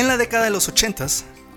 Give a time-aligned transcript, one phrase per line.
[0.00, 1.06] En la década de los 80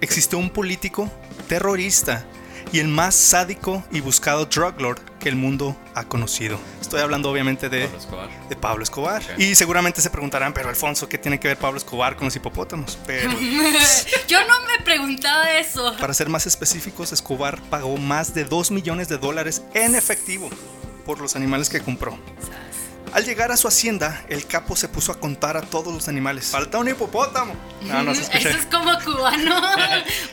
[0.02, 1.10] existió un político
[1.48, 2.26] terrorista
[2.74, 6.60] y el más sádico y buscado drug lord que el mundo ha conocido.
[6.82, 8.50] Estoy hablando obviamente de Pablo Escobar.
[8.50, 9.24] de Pablo Escobar.
[9.38, 13.00] Y seguramente se preguntarán, pero Alfonso, ¿qué tiene que ver Pablo Escobar con los hipopótamos?
[13.08, 13.32] Pero
[14.28, 15.96] Yo no me preguntaba eso.
[15.98, 20.50] para ser más específicos, Escobar pagó más de 2 millones de dólares en efectivo
[21.06, 22.20] por los animales que compró.
[23.14, 26.48] Al llegar a su hacienda, el capo se puso a contar a todos los animales.
[26.48, 27.56] Falta un hipopótamo.
[27.84, 28.50] No, no se escucha.
[28.50, 29.62] Eso es como cubano.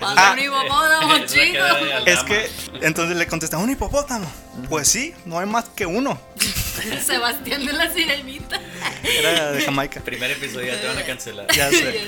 [0.03, 0.33] Ah.
[0.33, 1.65] Cuando un hipopótamo, chico.
[2.07, 2.51] Es que
[2.81, 4.31] entonces le contesta, ¿un hipopótamo?
[4.69, 6.19] Pues sí, no hay más que uno.
[7.07, 8.59] Sebastián de la Sirenita.
[9.03, 10.01] Era de Jamaica.
[10.01, 11.47] Primer episodio te van a cancelar.
[11.55, 12.01] Ya sé.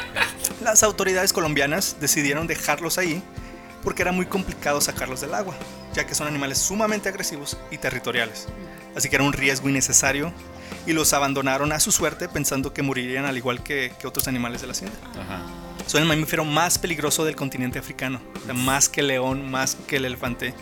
[0.62, 3.22] Las autoridades colombianas decidieron dejarlos ahí
[3.82, 5.54] porque era muy complicado sacarlos del agua,
[5.94, 8.46] ya que son animales sumamente agresivos y territoriales.
[8.96, 10.32] Así que era un riesgo innecesario
[10.86, 14.60] y los abandonaron a su suerte pensando que morirían al igual que, que otros animales
[14.60, 14.96] de la hacienda.
[15.20, 15.42] Ajá.
[15.86, 19.76] Son el mamífero más peligroso del continente africano, o sea, más que el león, más
[19.86, 20.54] que el elefante.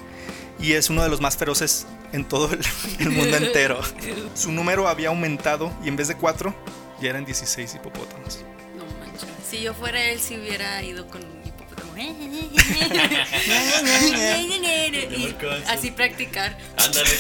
[0.59, 2.61] Y es uno de los más feroces en todo el,
[2.99, 3.81] el mundo entero.
[4.35, 6.55] Su número había aumentado y en vez de cuatro,
[7.01, 8.41] ya eran 16 hipopótamos.
[8.77, 9.29] No manches.
[9.49, 11.23] Si yo fuera él, si hubiera ido con
[11.97, 12.51] Y
[15.69, 16.57] así practicar.
[16.77, 17.11] Ándale.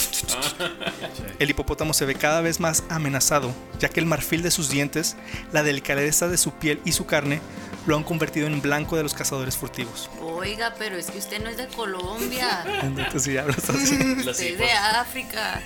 [1.38, 5.16] El hipopótamo se ve cada vez más amenazado, ya que el marfil de sus dientes,
[5.52, 7.40] la delicadeza de su piel y su carne
[7.86, 10.10] lo han convertido en blanco de los cazadores furtivos.
[10.20, 12.64] Oiga, pero es que usted no es de Colombia.
[12.82, 13.96] Entonces, si hablas así.
[14.16, 15.62] Los Usted es de África.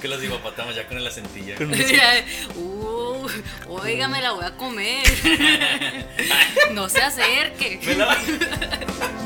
[0.00, 1.56] Que los hipopótamos ya con el acentilla.
[2.54, 3.26] Uh,
[3.68, 5.04] oiga, me la voy a comer.
[6.72, 7.80] No se acerque.